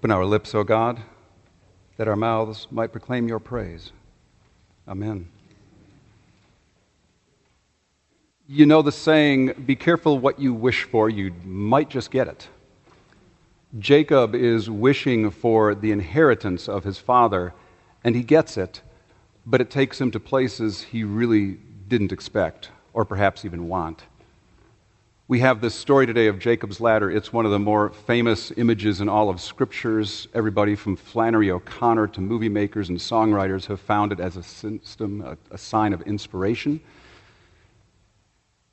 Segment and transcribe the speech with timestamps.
[0.00, 0.98] Open our lips, O God,
[1.98, 3.92] that our mouths might proclaim your praise.
[4.88, 5.28] Amen.
[8.48, 12.48] You know the saying, be careful what you wish for, you might just get it.
[13.78, 17.52] Jacob is wishing for the inheritance of his father,
[18.02, 18.80] and he gets it,
[19.44, 21.58] but it takes him to places he really
[21.88, 24.04] didn't expect or perhaps even want.
[25.30, 27.08] We have this story today of Jacob's ladder.
[27.08, 30.26] It's one of the more famous images in all of scriptures.
[30.34, 35.20] Everybody from Flannery O'Connor to movie makers and songwriters have found it as a system,
[35.20, 36.80] a, a sign of inspiration.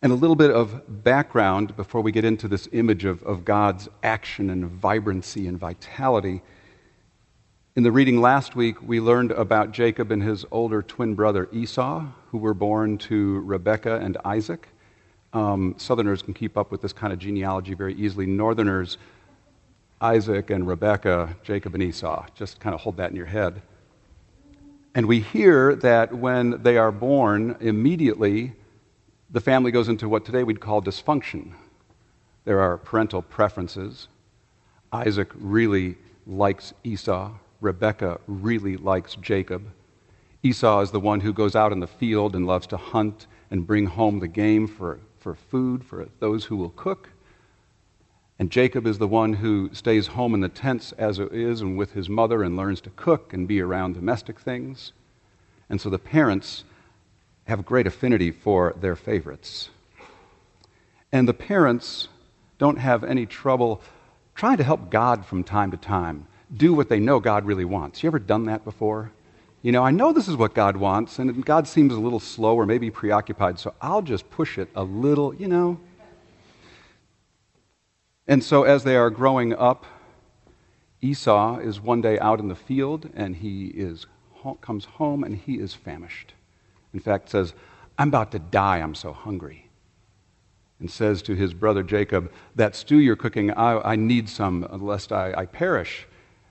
[0.01, 3.87] And a little bit of background before we get into this image of, of God's
[4.01, 6.41] action and vibrancy and vitality.
[7.75, 12.03] In the reading last week, we learned about Jacob and his older twin brother Esau,
[12.31, 14.69] who were born to Rebekah and Isaac.
[15.37, 18.25] Um, Southerners can keep up with this kind of genealogy very easily.
[18.25, 18.97] Northerners,
[20.01, 22.25] Isaac and Rebekah, Jacob and Esau.
[22.33, 23.61] Just kind of hold that in your head.
[24.95, 28.53] And we hear that when they are born, immediately
[29.29, 31.53] the family goes into what today we'd call dysfunction.
[32.45, 34.07] There are parental preferences.
[34.91, 37.31] Isaac really likes Esau.
[37.61, 39.67] Rebekah really likes Jacob.
[40.41, 43.67] Esau is the one who goes out in the field and loves to hunt and
[43.67, 47.09] bring home the game for, for food for those who will cook.
[48.39, 51.77] And Jacob is the one who stays home in the tents as it is and
[51.77, 54.93] with his mother and learns to cook and be around domestic things.
[55.69, 56.63] And so the parents
[57.43, 59.69] have great affinity for their favorites.
[61.11, 62.07] And the parents
[62.57, 63.81] don't have any trouble
[64.33, 66.25] trying to help God from time to time
[66.55, 68.01] do what they know God really wants.
[68.01, 69.11] You ever done that before?
[69.67, 72.55] You know, I know this is what God wants, and God seems a little slow
[72.55, 75.77] or maybe preoccupied, so I'll just push it a little, you know.
[78.29, 79.85] And so as they are growing up,
[81.01, 84.05] Esau is one day out in the field, and he is,
[84.61, 86.31] comes home and he is famished.
[86.93, 87.53] In fact, says,
[87.97, 89.67] I'm about to die, I'm so hungry.
[90.79, 95.11] And says to his brother Jacob, That stew you're cooking, I, I need some lest
[95.11, 96.07] I, I perish.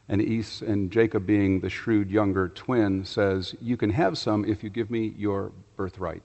[0.08, 4.62] And, Es, and Jacob, being the shrewd younger twin, says, You can have some if
[4.62, 6.22] you give me your birthright,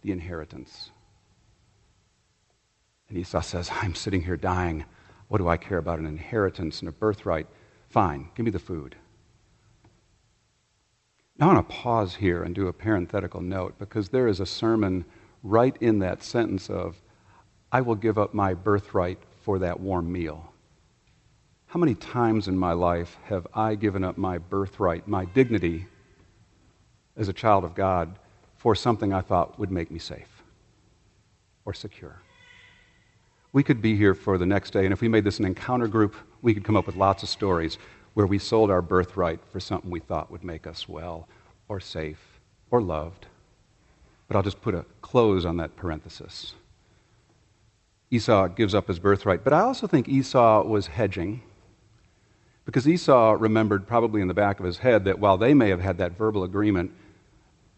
[0.00, 0.90] the inheritance.
[3.08, 4.86] And Esau says, I'm sitting here dying.
[5.28, 7.46] What do I care about an inheritance and a birthright?
[7.90, 8.96] Fine, give me the food.
[11.38, 14.46] Now, I want to pause here and do a parenthetical note because there is a
[14.46, 15.04] sermon
[15.42, 17.02] right in that sentence of,
[17.70, 20.51] I will give up my birthright for that warm meal.
[21.72, 25.86] How many times in my life have I given up my birthright, my dignity
[27.16, 28.18] as a child of God,
[28.58, 30.42] for something I thought would make me safe
[31.64, 32.20] or secure?
[33.54, 35.88] We could be here for the next day, and if we made this an encounter
[35.88, 37.78] group, we could come up with lots of stories
[38.12, 41.26] where we sold our birthright for something we thought would make us well
[41.68, 42.38] or safe
[42.70, 43.28] or loved.
[44.28, 46.52] But I'll just put a close on that parenthesis.
[48.10, 49.42] Esau gives up his birthright.
[49.42, 51.40] But I also think Esau was hedging
[52.72, 55.82] because Esau remembered, probably in the back of his head, that while they may have
[55.82, 56.90] had that verbal agreement,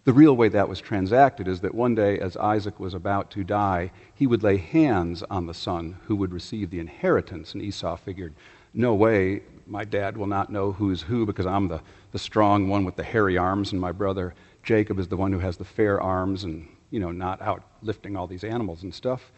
[0.05, 3.43] the real way that was transacted is that one day, as Isaac was about to
[3.43, 7.55] die, he would lay hands on the son who would receive the inheritance.
[7.55, 8.34] And Esau figured,
[8.72, 11.81] no way, my dad will not know who's who because I'm the,
[12.12, 14.32] the strong one with the hairy arms, and my brother
[14.62, 18.15] Jacob is the one who has the fair arms and, you know, not out lifting
[18.15, 19.32] all these animals and stuff.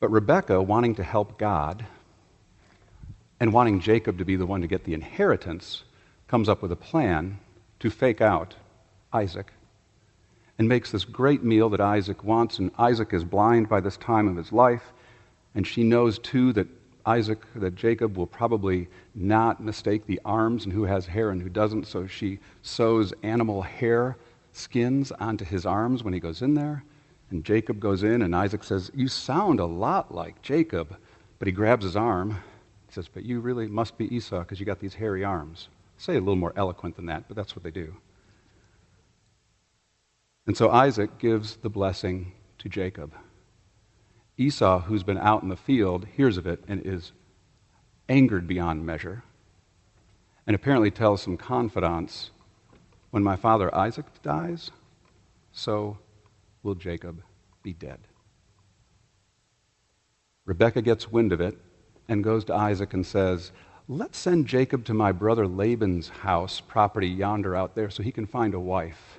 [0.00, 1.86] But Rebekah, wanting to help God
[3.40, 5.84] and wanting Jacob to be the one to get the inheritance,
[6.26, 7.38] comes up with a plan
[7.80, 8.54] to fake out
[9.12, 9.52] Isaac
[10.58, 12.58] and makes this great meal that Isaac wants.
[12.58, 14.92] And Isaac is blind by this time of his life.
[15.54, 16.66] And she knows, too, that
[17.06, 21.48] Isaac, that Jacob will probably not mistake the arms and who has hair and who
[21.48, 24.16] doesn't, so she sews animal hair
[24.52, 26.84] skins onto his arms when he goes in there.
[27.30, 30.96] And Jacob goes in, and Isaac says, You sound a lot like Jacob.
[31.38, 32.38] But he grabs his arm.
[32.88, 35.68] He says, But you really must be Esau because you got these hairy arms.
[35.98, 37.96] Say a little more eloquent than that, but that's what they do.
[40.46, 43.14] And so Isaac gives the blessing to Jacob.
[44.38, 47.12] Esau, who's been out in the field, hears of it and is
[48.08, 49.22] angered beyond measure,
[50.46, 52.30] and apparently tells some confidants
[53.10, 54.70] when my father Isaac dies,
[55.52, 55.98] so
[56.62, 57.22] will Jacob
[57.62, 57.98] be dead.
[60.46, 61.58] Rebekah gets wind of it
[62.08, 63.52] and goes to Isaac and says,
[63.90, 68.26] Let's send Jacob to my brother Laban's house, property yonder out there, so he can
[68.26, 69.18] find a wife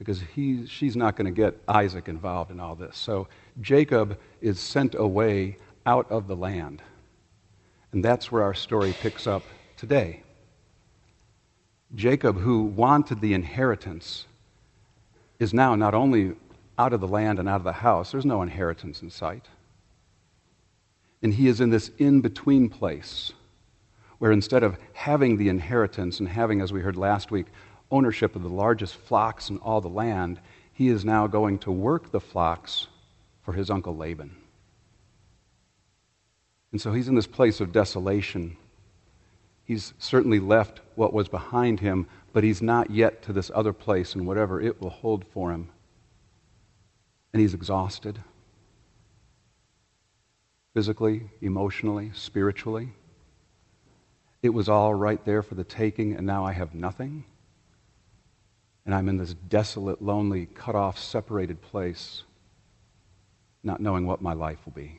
[0.00, 2.96] because he, she's not going to get Isaac involved in all this.
[2.96, 3.28] So
[3.60, 6.80] Jacob is sent away out of the land.
[7.92, 9.42] And that's where our story picks up
[9.76, 10.22] today.
[11.94, 14.24] Jacob, who wanted the inheritance,
[15.38, 16.32] is now not only
[16.78, 19.48] out of the land and out of the house, there's no inheritance in sight.
[21.22, 23.32] And he is in this in between place
[24.20, 27.46] where instead of having the inheritance and having, as we heard last week,
[27.90, 30.38] ownership of the largest flocks in all the land,
[30.72, 32.86] he is now going to work the flocks
[33.42, 34.36] for his uncle Laban.
[36.70, 38.56] And so he's in this place of desolation.
[39.64, 44.14] He's certainly left what was behind him, but he's not yet to this other place
[44.14, 45.70] and whatever it will hold for him.
[47.32, 48.20] And he's exhausted
[50.80, 52.88] physically, emotionally, spiritually.
[54.42, 57.24] It was all right there for the taking, and now I have nothing.
[58.86, 62.22] And I'm in this desolate, lonely, cut off, separated place,
[63.62, 64.98] not knowing what my life will be.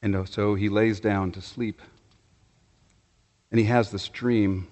[0.00, 1.82] And so he lays down to sleep.
[3.50, 4.68] And he has this dream.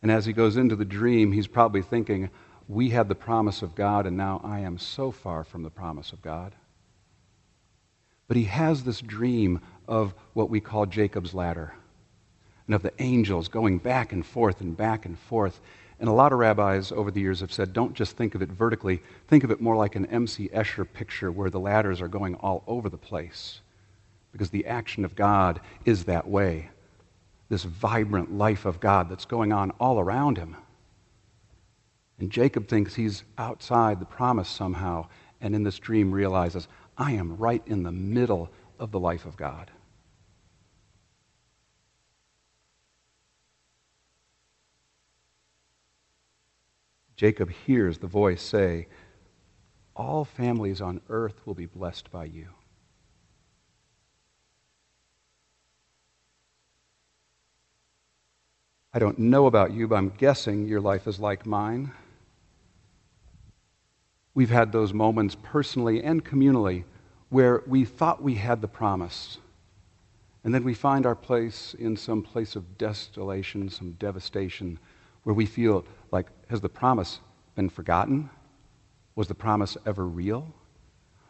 [0.00, 2.30] And as he goes into the dream, he's probably thinking,
[2.66, 6.12] We had the promise of God, and now I am so far from the promise
[6.12, 6.54] of God.
[8.32, 11.74] But he has this dream of what we call Jacob's ladder
[12.66, 15.60] and of the angels going back and forth and back and forth.
[16.00, 18.48] And a lot of rabbis over the years have said, don't just think of it
[18.48, 20.48] vertically, think of it more like an M.C.
[20.48, 23.60] Escher picture where the ladders are going all over the place.
[24.32, 26.70] Because the action of God is that way.
[27.50, 30.56] This vibrant life of God that's going on all around him.
[32.18, 35.08] And Jacob thinks he's outside the promise somehow,
[35.42, 38.48] and in this dream realizes, I am right in the middle
[38.78, 39.70] of the life of God.
[47.16, 48.86] Jacob hears the voice say,
[49.94, 52.48] All families on earth will be blessed by you.
[58.94, 61.92] I don't know about you, but I'm guessing your life is like mine.
[64.34, 66.84] We've had those moments personally and communally
[67.28, 69.38] where we thought we had the promise.
[70.44, 74.78] And then we find our place in some place of desolation, some devastation,
[75.22, 77.20] where we feel like, has the promise
[77.54, 78.28] been forgotten?
[79.14, 80.52] Was the promise ever real?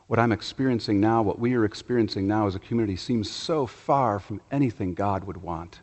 [0.06, 4.18] What I'm experiencing now, what we are experiencing now as a community, seems so far
[4.18, 5.80] from anything God would want.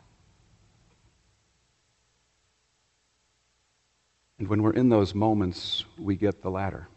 [4.38, 6.88] And when we're in those moments, we get the ladder.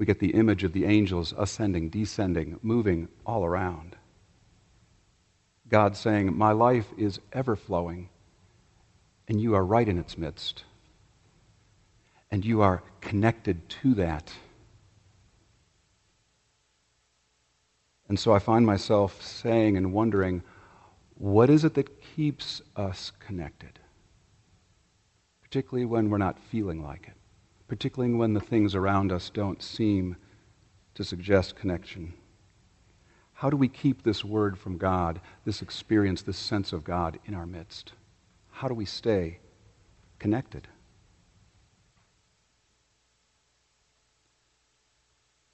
[0.00, 3.96] We get the image of the angels ascending, descending, moving all around.
[5.68, 8.08] God saying, My life is ever flowing,
[9.28, 10.64] and you are right in its midst.
[12.30, 14.32] And you are connected to that.
[18.08, 20.42] And so I find myself saying and wondering,
[21.16, 23.78] what is it that keeps us connected?
[25.42, 27.19] Particularly when we're not feeling like it
[27.70, 30.16] particularly when the things around us don't seem
[30.92, 32.12] to suggest connection.
[33.32, 37.34] How do we keep this word from God, this experience, this sense of God in
[37.34, 37.92] our midst?
[38.50, 39.38] How do we stay
[40.18, 40.66] connected?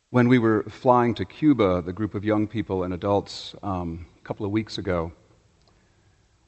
[0.09, 4.23] When we were flying to Cuba, the group of young people and adults, um, a
[4.23, 5.13] couple of weeks ago,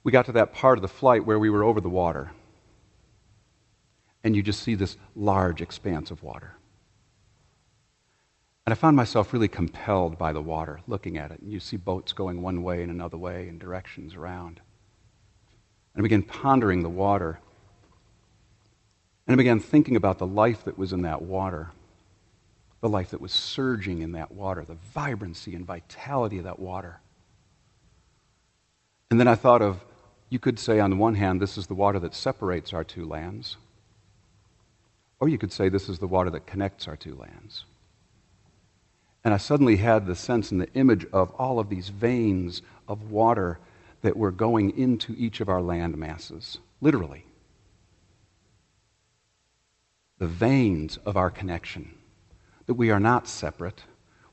[0.03, 2.31] we got to that part of the flight where we were over the water
[4.25, 6.55] and you just see this large expanse of water.
[8.67, 11.41] And I found myself really compelled by the water, looking at it.
[11.41, 14.61] And you see boats going one way and another way and directions around.
[15.95, 17.41] And I began pondering the water.
[19.27, 21.71] And I began thinking about the life that was in that water,
[22.83, 27.01] the life that was surging in that water, the vibrancy and vitality of that water.
[29.11, 29.83] And then I thought of,
[30.29, 33.07] you could say, on the one hand, this is the water that separates our two
[33.07, 33.57] lands.
[35.21, 37.65] Or you could say this is the water that connects our two lands.
[39.25, 43.11] And I suddenly had the sense and the image of all of these veins of
[43.11, 43.59] water
[44.03, 47.25] that were going into each of our land masses, literally.
[50.19, 51.95] The veins of our connection,
[52.67, 53.83] that we are not separate,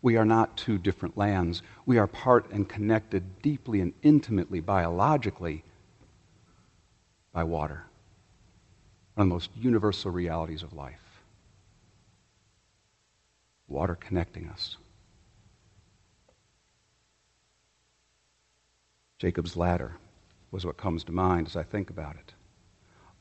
[0.01, 5.63] we are not two different lands, we are part and connected deeply and intimately, biologically,
[7.33, 7.85] by water
[9.15, 11.21] one of the most universal realities of life.
[13.67, 14.77] Water connecting us.
[19.17, 19.93] Jacob's ladder
[20.51, 22.33] was what comes to mind as I think about it.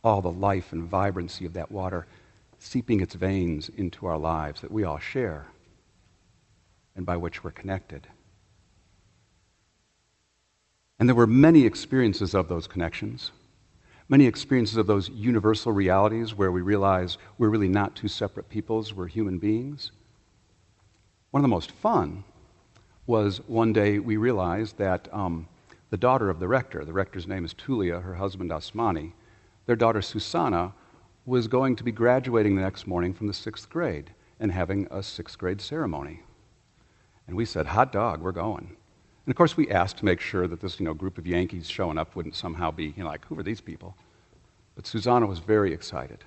[0.02, 2.06] All the life and vibrancy of that water
[2.58, 5.46] seeping its veins into our lives that we all share.
[6.96, 8.06] and by which we're connected.
[10.98, 13.32] And there were many experiences of those connections,
[14.08, 18.92] many experiences of those universal realities where we realize we're really not two separate peoples,
[18.92, 19.92] we're human beings.
[21.30, 22.24] One of the most fun
[23.06, 25.48] was one day we realized that um,
[25.90, 29.12] the daughter of the rector, the rector's name is Tulia, her husband Asmani,
[29.66, 30.72] their daughter Susanna
[31.26, 35.02] was going to be graduating the next morning from the sixth grade and having a
[35.02, 36.20] sixth grade ceremony.
[37.26, 38.76] And we said, hot dog, we're going.
[39.26, 41.68] And of course, we asked to make sure that this you know, group of Yankees
[41.68, 43.96] showing up wouldn't somehow be you know, like, who are these people?
[44.74, 46.24] But Susanna was very excited.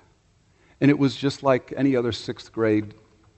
[0.80, 2.94] And it was just like any other sixth grade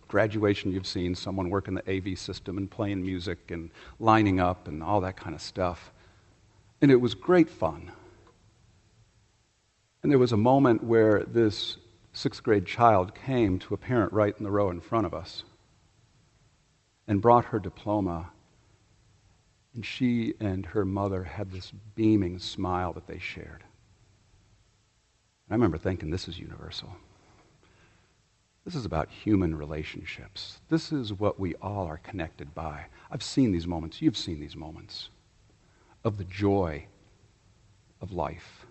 [0.09, 4.83] graduation you've seen someone working the AV system and playing music and lining up and
[4.83, 5.93] all that kind of stuff.
[6.83, 7.93] And it was great fun.
[10.02, 11.76] And there was a moment where this
[12.12, 15.45] sixth grade child came to a parent right in the row in front of us
[17.07, 18.31] and brought her diploma.
[19.74, 23.64] And she and her mother had this beaming smile that they shared.
[25.48, 26.94] I remember thinking, this is universal.
[28.64, 30.60] This is about human relationships.
[30.68, 32.86] This is what we all are connected by.
[33.10, 34.00] I've seen these moments.
[34.02, 35.08] You've seen these moments
[36.04, 36.86] of the joy
[38.00, 38.66] of life.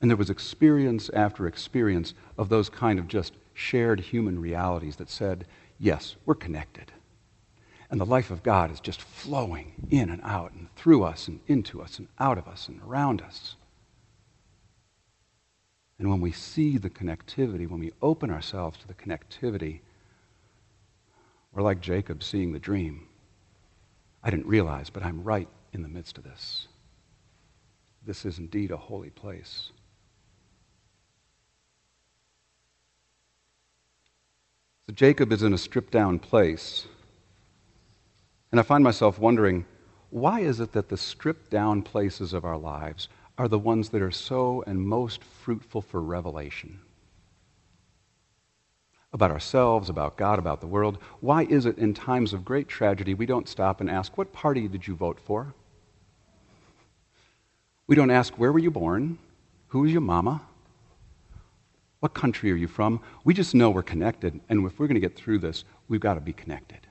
[0.00, 5.10] And there was experience after experience of those kind of just shared human realities that
[5.10, 5.44] said,
[5.78, 6.92] yes, we're connected.
[7.90, 11.40] And the life of God is just flowing in and out and through us and
[11.46, 13.56] into us and out of us and around us.
[15.98, 19.80] And when we see the connectivity, when we open ourselves to the connectivity,
[21.52, 23.08] we're like Jacob seeing the dream.
[24.22, 26.68] I didn't realize, but I'm right in the midst of this.
[28.06, 29.70] This is indeed a holy place.
[34.86, 36.86] So Jacob is in a stripped down place.
[38.50, 39.66] And I find myself wondering
[40.10, 44.02] why is it that the stripped down places of our lives are the ones that
[44.02, 46.80] are so and most fruitful for revelation?
[49.12, 50.98] About ourselves, about God, about the world.
[51.20, 54.66] Why is it in times of great tragedy we don't stop and ask, What party
[54.66, 55.54] did you vote for?
[57.86, 59.18] We don't ask, Where were you born?
[59.68, 60.42] Who was your mama?
[62.00, 63.00] What country are you from?
[63.24, 66.14] We just know we're connected, and if we're going to get through this, we've got
[66.14, 66.87] to be connected.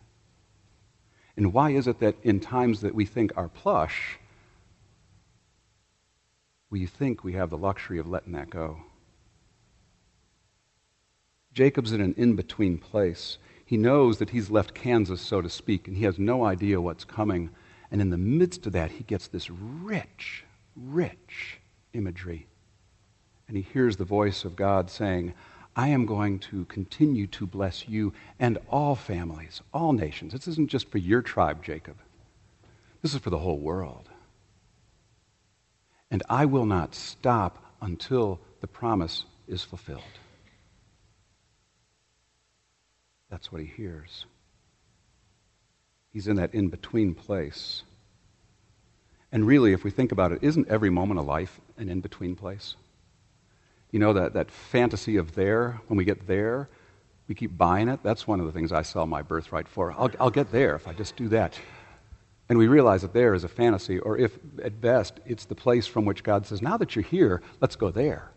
[1.38, 4.20] And why is it that in times that we think are plush,
[6.70, 8.80] we think we have the luxury of letting that go?
[11.54, 13.38] Jacob's in an in between place.
[13.66, 17.06] He knows that he's left Kansas, so to speak, and he has no idea what's
[17.06, 17.52] coming.
[17.92, 20.44] And in the midst of that, he gets this rich,
[20.76, 21.60] rich
[21.94, 22.48] imagery
[23.48, 25.34] and he hears the voice of God saying,
[25.78, 30.34] I am going to continue to bless you and all families, all nations.
[30.34, 31.98] This isn't just for your tribe, Jacob.
[33.04, 34.10] This is for the whole world.
[36.10, 40.02] And I will not stop until the promise is fulfilled.
[43.30, 44.26] That's what he hears.
[46.12, 47.84] He's in that in between place.
[49.32, 52.36] And really, if we think about it, isn't every moment of life an in between
[52.36, 52.76] place?
[53.98, 56.70] You know, that, that fantasy of there, when we get there,
[57.28, 58.02] we keep buying it.
[58.04, 59.92] That's one of the things I sell my birthright for.
[59.92, 61.60] I'll, I'll get there if I just do that.
[62.48, 65.88] And we realize that there is a fantasy, or if at best it's the place
[65.88, 68.30] from which God says, now that you're here, let's go there.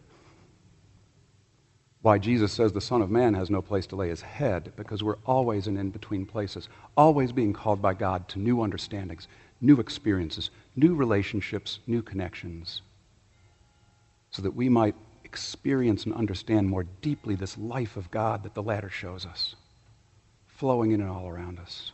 [2.00, 5.02] Why Jesus says the Son of Man has no place to lay his head, because
[5.02, 9.29] we're always in in between places, always being called by God to new understandings,
[9.61, 12.81] new experiences, new relationships, new connections,
[14.31, 14.95] so that we might
[15.31, 19.55] experience and understand more deeply this life of God that the ladder shows us,
[20.49, 21.93] flowing in and all around us,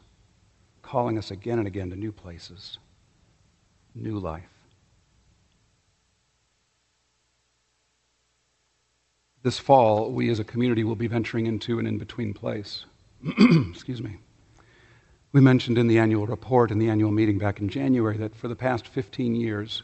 [0.80, 2.78] calling us again and again to new places,
[3.94, 4.48] new life.
[9.42, 12.86] This fall, we as a community will be venturing into an in between place.
[13.70, 14.16] Excuse me.
[15.32, 18.48] We mentioned in the annual report, in the annual meeting back in January, that for
[18.48, 19.82] the past 15 years,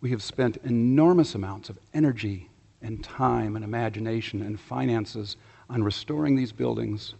[0.00, 2.50] we have spent enormous amounts of energy
[2.80, 5.36] and time and imagination and finances
[5.68, 7.14] on restoring these buildings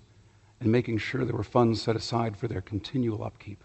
[0.60, 3.62] and making sure there were funds set aside for their continual upkeep.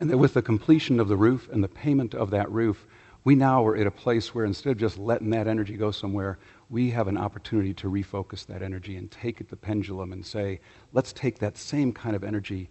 [0.00, 2.86] And that with the completion of the roof and the payment of that roof,
[3.22, 6.38] we now are at a place where instead of just letting that energy go somewhere,
[6.68, 10.60] we have an opportunity to refocus that energy and take it the pendulum and say,
[10.92, 12.68] let's take that same kind of energy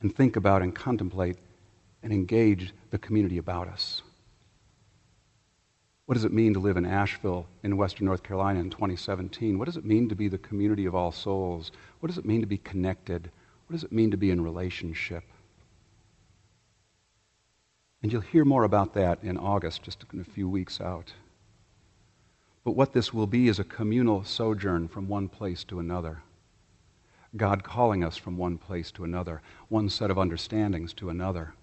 [0.00, 1.36] and think about and contemplate
[2.02, 4.02] and engage the community about us.
[6.06, 9.58] What does it mean to live in Asheville in Western North Carolina in 2017?
[9.58, 11.70] What does it mean to be the community of all souls?
[12.00, 13.30] What does it mean to be connected?
[13.66, 15.24] What does it mean to be in relationship?
[18.02, 21.12] And you'll hear more about that in August, just in a few weeks out.
[22.64, 26.22] But what this will be is a communal sojourn from one place to another.
[27.36, 31.54] God calling us from one place to another, one set of understandings to another.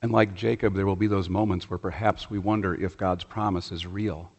[0.00, 3.72] And like Jacob, there will be those moments where perhaps we wonder if God's promise
[3.72, 4.30] is real,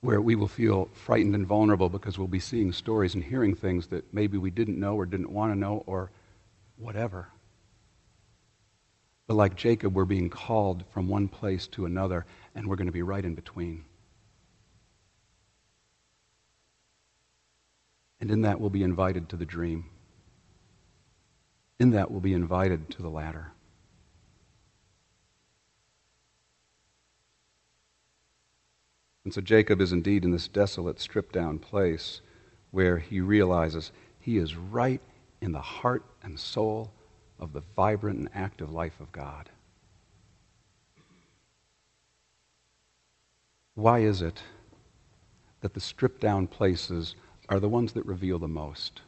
[0.00, 3.86] where we will feel frightened and vulnerable because we'll be seeing stories and hearing things
[3.88, 6.10] that maybe we didn't know or didn't want to know or
[6.76, 7.28] whatever.
[9.26, 12.92] But like Jacob, we're being called from one place to another, and we're going to
[12.92, 13.84] be right in between.
[18.20, 19.86] And in that, we'll be invited to the dream.
[21.78, 23.52] In that, we'll be invited to the ladder.
[29.26, 32.20] And so Jacob is indeed in this desolate, stripped down place
[32.70, 33.90] where he realizes
[34.20, 35.00] he is right
[35.40, 36.92] in the heart and soul
[37.40, 39.50] of the vibrant and active life of God.
[43.74, 44.44] Why is it
[45.60, 47.16] that the stripped down places
[47.48, 49.00] are the ones that reveal the most?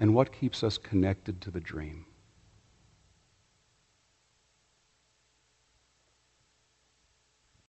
[0.00, 2.06] And what keeps us connected to the dream?